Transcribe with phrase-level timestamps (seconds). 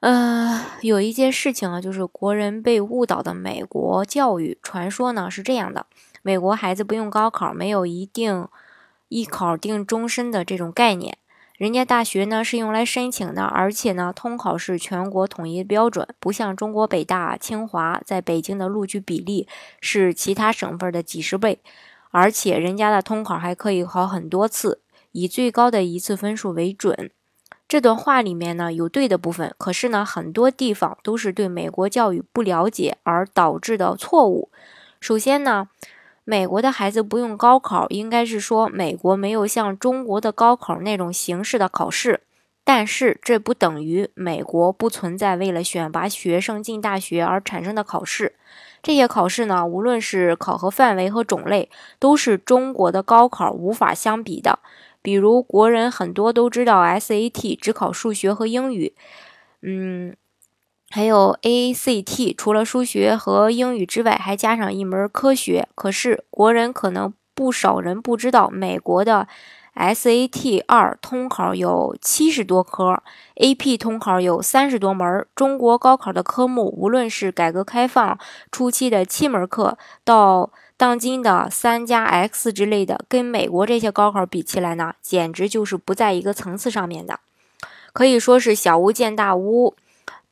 [0.00, 5.84] 呃，有一件事情啊，就是国人被误导的美国教育传说呢是这样的：
[6.22, 8.48] 美国孩子不用高考，没有一定
[9.08, 11.18] 一考定终身的这种概念。
[11.58, 19.46] 人家大学呢是用来申请的，而且呢通考是全国统一标准，不像中国北大、清华在北京的录取比例
[19.82, 21.60] 是其他省份的几十倍，
[22.10, 24.80] 而且人家的通考还可以考很多次，
[25.12, 27.10] 以最高的一次分数为准。
[27.70, 34.50] 这段话里面呢有对的部分，可是呢很多地方都是对美国教育不了解而导致的错误。
[35.00, 35.68] 首先呢，
[36.24, 42.22] 美国的孩子不用高考，应该是说美国没有像中国的高考那种形式的考试。
[42.64, 48.34] 但是这不等于美国不存在为了选拔学生进大学而产生的考试。
[48.82, 54.58] 这些考试呢，无论是考核范围和种类，都是中国的高考无法相比的。
[55.02, 58.94] 比如，国人很多都知道 SAT 只考数学和英语，
[59.62, 60.14] 嗯，
[60.90, 65.68] 还有 ACT，除了数学和英语之外，还加上一门科学。
[65.74, 69.26] 可是，国人可能不少人不知道，美国的
[69.74, 73.02] SAT 二通考有七十多科
[73.36, 75.26] ，AP 通考有三十多门。
[75.34, 78.18] 中国高考的科目，无论是改革开放
[78.50, 87.20] 初期的七门课，到当今的三加 X 之类的，跟美国这些高考比起来呢，简直就是不在一个层次上面的，
[87.92, 89.74] 可以说是小巫见大巫，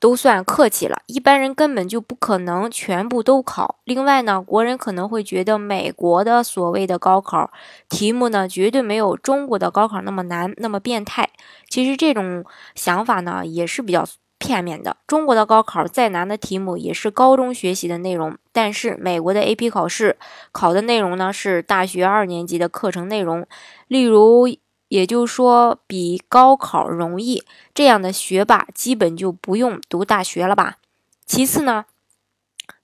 [0.01, 1.03] 都算客气了。
[1.05, 3.77] 一般人根本就不可能全部都考。
[3.85, 7.51] 另外呢，国人可能会觉得美国的所谓的高考
[7.91, 11.29] 题目呢，绝对没有中国的高考那么难，那么变态。
[11.69, 12.43] 其实这种
[12.75, 14.07] 想法呢，也是比较。
[14.39, 20.17] 片面的，中国的高考再难的题目也是高中学习的内容，但是美国的 AP 考试
[20.53, 23.47] 考的内容呢是大学二年级的课程内容，
[23.89, 24.49] 例如，
[24.89, 27.43] 也就是说比高考容易，
[27.75, 30.77] 这样的学霸基本就不用读大学了吧。
[31.27, 31.85] 其次呢，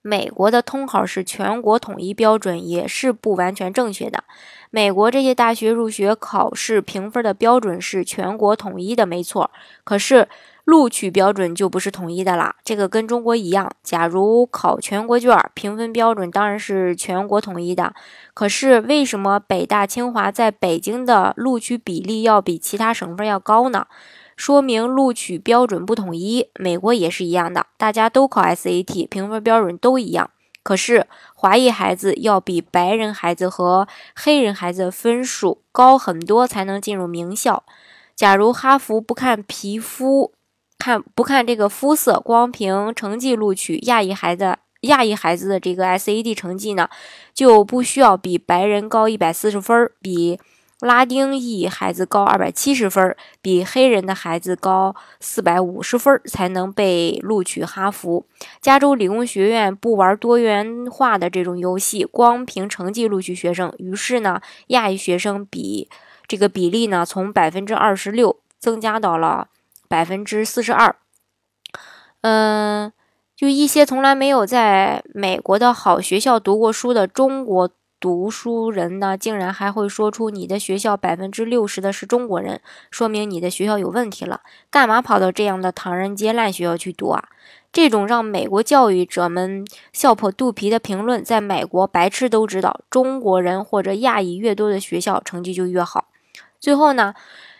[0.01, 4.23] 美国的通考是全国统一标准，也是不完全正确的。
[4.69, 9.51] 美国这些大学入学考试评分的标准是全国统一的，没错，
[9.83, 10.27] 可是。
[10.65, 13.71] 录取标准就不是统一的啦，这个跟中国一样。
[13.83, 17.93] 假如考全国卷，评分标准当然是全国统一的。
[18.33, 23.85] 可是为什么北大清华在北京的录取比例要比其他省份要高呢？
[24.35, 26.49] 说明录取标准不统一。
[26.59, 30.29] 美国也是一样的，大家都考 SAT，评分标准都一样。
[30.63, 37.63] 可是华裔孩子要比白人孩子和黑人孩子分数高很多才能进入名校。
[38.15, 40.31] 假如哈佛不看皮肤。
[40.77, 46.89] 看不看这个肤色，光凭成绩录取亚裔孩子，亚裔孩子的这个 SAT 成绩呢，
[47.33, 50.37] 就不需要比白人高一百四十分儿，比
[50.85, 58.25] 拉丁裔孩子高二百七十分，比黑人的孩子高四百五十分才能被录取哈佛。
[58.61, 65.89] 加州理工学院不玩多元化的这种游戏，光凭成绩录取学生，于是呢，亚裔学生比
[66.27, 69.49] 这个比例呢，从百分之二十六增加到了。
[69.87, 70.95] 百分之四十二，
[72.21, 72.91] 嗯，
[73.35, 77.69] 就一些从来没有在美国的好学校读过书的中国
[78.05, 82.61] 读书人呢，竟然还会说出你的学校百分之六十的是中国人，
[82.91, 84.41] 说明你的学校有问题了。
[84.69, 87.29] 干嘛跑到这样的唐人街烂学校去读啊？
[87.73, 96.09] 这种让美国教育者们笑破肚皮的评论，在美国白痴都知道，中国人或者亚裔越多的学校成绩就越好。
[96.59, 97.15] 最后呢？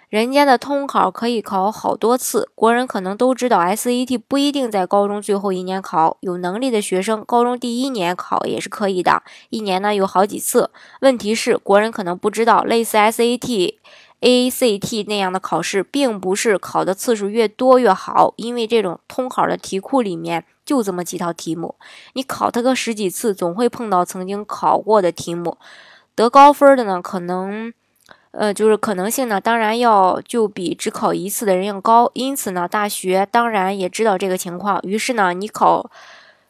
[0.09, 10.69] 人家的通考可以考好多次，国人可能都知道，SAT 不一定在高中最后一年考，有能力的学生高中第一年考也是可以的，一年呢有好几次。
[11.01, 13.75] 问题是，国人可能不知道，类似 SAT、
[14.21, 21.75] ACT 那样的考试，并不是考的次数越多越好，因为这种通考的题库里面就这么几套题目，
[22.13, 25.57] 你考它个十几次，总会碰到曾经考过的题目，
[26.13, 27.73] 得高分的呢，可能。
[28.37, 32.11] 呃，就是可能性呢，当然要就比只考一次的人要高。
[32.13, 34.79] 因此呢，大学当然也知道这个情况。
[34.83, 35.89] 于是呢，你考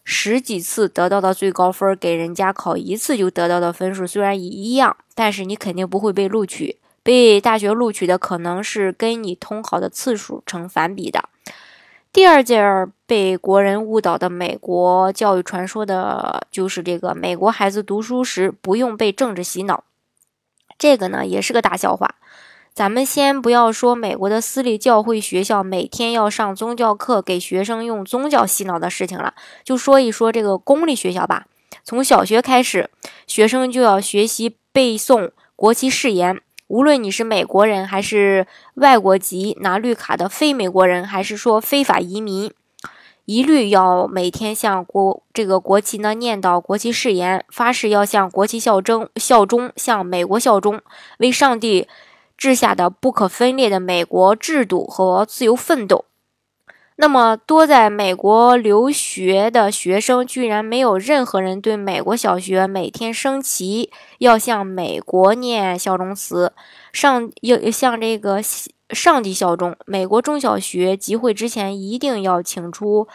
[0.04, 6.78] 十几次得到的最高分，给人家考一次就得到的分数虽然一样，但是你肯定不会被录取。
[7.04, 11.30] 被大学录取的可能是跟你通考的次数成反比的。
[12.12, 19.84] 第二件被国人误导的美国教育传说的，就是这个美国孩子读书时不用被政治洗脑，
[20.78, 22.16] 这个呢也是个大笑话。
[22.74, 29.34] 咱们先不要说美国的私立教会学校每天要上宗教课，给学生用宗教洗脑的事情了，
[29.64, 31.46] 就说一说这个公立学校吧。
[31.84, 32.90] 从小学开始，
[33.28, 36.42] 学生就要学习背诵国旗誓言。
[36.68, 42.52] 无论你是美国人还是外国籍拿绿卡的非美国人，还是说非法移民，
[43.26, 50.82] 一律要每天向国这个国旗呢念叨国旗誓言，发誓要向国旗效忠，效忠向美国效忠，
[51.20, 51.88] 为上帝。
[52.38, 56.04] 治下的不可分裂的美国制度和自由奋斗。
[56.98, 66.52] 那么多在美国留学的学生，居然没有任何人对美国小学每天升旗要向美国念效忠词，
[66.92, 68.42] 上要向这个
[68.90, 69.76] 上帝效忠。
[69.86, 73.08] 美国中小学集会之前一定要请出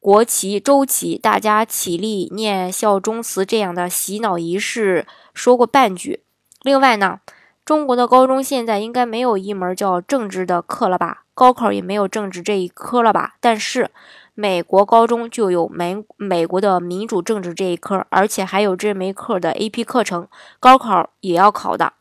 [0.00, 6.22] 国旗、周旗，大家起立念效忠词，这样的洗脑仪式说过半句。
[6.62, 7.20] 另外呢？
[7.64, 11.22] 中国的高中现在应该没有一门叫政治的课了吧？
[11.32, 13.36] 高考也没有政治这一科了吧？
[13.40, 13.92] 但是
[14.34, 20.26] 美国高中就有美美国的民主政治这一科，而且还有这门课的 AP 课程，
[20.58, 21.92] 高考也要考的。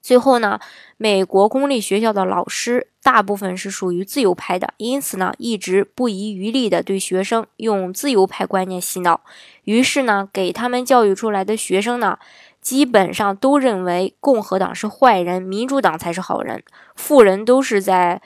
[0.00, 0.58] 最后呢，
[0.96, 9.20] 美国公立学校的老师大部分是属于自由派的，因此呢，一直不遗余力的对学生用自由派观念洗脑，
[9.64, 12.18] 于是呢，给他们教育出来的学生呢。
[12.60, 16.62] 基本上都认为共和党是坏人，民主党才是好人。
[16.94, 18.20] 富人都是在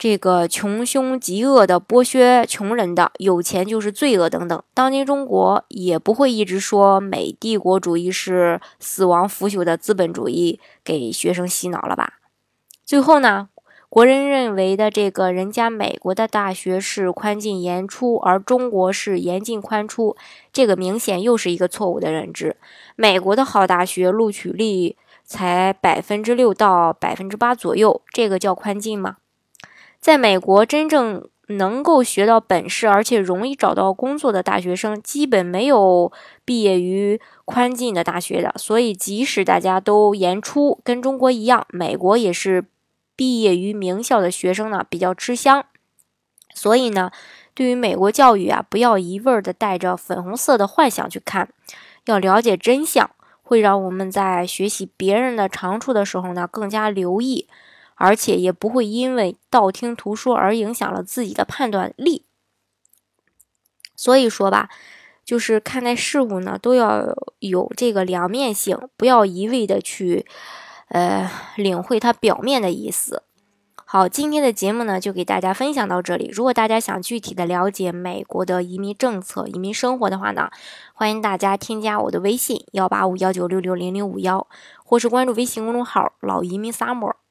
[0.00, 4.62] 这个穷凶极恶的剥削穷人的，有钱就是罪恶等等。
[4.72, 12.14] 当今中国也不会一直说美帝国主义是死亡腐朽的资本主义，给学生洗脑了吧？
[12.82, 13.50] 最后呢？
[13.90, 20.16] 国人认为的这个人家美国的大学是宽进严出，而中国是严进宽出，
[20.50, 22.56] 这个明显又是一个错误的认知。
[22.96, 29.16] 美国的好大学录取率才百分之六到百分之八左右，这个叫宽进吗？
[30.00, 36.10] 在美国，真正能够学到本事而且容易找到工作的大学生，基本没有
[36.44, 38.54] 毕业于宽进的大学的。
[38.56, 42.66] 所以，即使大家都严出，跟中国一样，美国也是。
[43.16, 45.66] 毕业于名校的学生呢比较吃香，
[46.54, 47.10] 所以呢，
[47.52, 51.50] 对于美国教育啊，不要一味儿的带着粉红色的幻想去看，
[52.06, 53.10] 要了解真相，
[53.42, 57.46] 会让我们在学习别人的长处的时候呢更加留意，
[58.00, 62.24] 而且也不会因为道听途说而影响了自己的判断力。
[63.94, 64.68] 所以说吧，
[65.24, 70.26] 就是看待事物呢都要有这个两面性，不要一味的去。
[70.92, 73.22] 呃，领会它表面的意思。
[73.84, 76.28] 好，今天的节目呢，就给大家分享到这里。
[76.32, 80.50] 如果大家想具体的了解美国的移民政策、移民生活的话呢，
[80.92, 84.48] 欢迎大家添加我的微信幺八五幺九六六零零五幺，
[84.84, 87.14] 或是关注微信公众号“老移民 summer”，